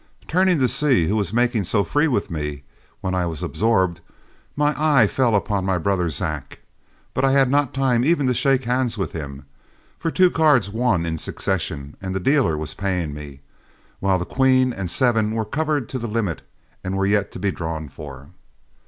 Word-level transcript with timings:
Turning 0.27 0.57
to 0.57 0.67
see 0.67 1.07
who 1.07 1.15
was 1.15 1.31
making 1.31 1.63
so 1.63 1.83
free 1.83 2.07
with 2.07 2.31
me 2.31 2.63
when 3.01 3.13
I 3.13 3.27
was 3.27 3.43
absorbed, 3.43 4.01
my 4.55 4.73
eye 4.75 5.05
fell 5.05 5.35
on 5.35 5.63
my 5.63 5.77
brother 5.77 6.09
Zack, 6.09 6.61
but 7.13 7.23
I 7.23 7.33
had 7.33 7.51
not 7.51 7.71
time 7.71 8.03
even 8.03 8.25
to 8.25 8.33
shake 8.33 8.63
hands 8.63 8.97
with 8.97 9.11
him, 9.11 9.45
for 9.99 10.09
two 10.09 10.31
cards 10.31 10.71
won 10.71 11.05
in 11.05 11.19
succession 11.19 11.95
and 12.01 12.15
the 12.15 12.19
dealer 12.19 12.57
was 12.57 12.73
paying 12.73 13.13
me, 13.13 13.41
while 13.99 14.17
the 14.17 14.25
queen 14.25 14.73
and 14.73 14.89
seven 14.89 15.33
were 15.35 15.45
covered 15.45 15.87
to 15.89 15.99
the 15.99 16.07
limit 16.07 16.41
and 16.83 16.97
were 16.97 17.05
yet 17.05 17.31
to 17.33 17.37
be 17.39 17.51
drawn 17.51 17.87
for. 17.87 18.29